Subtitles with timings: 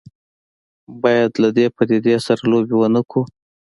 [1.01, 3.21] باید له دې پدیدې سره لوبې ونه کړو.